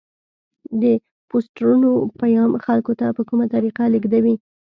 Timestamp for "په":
3.17-3.21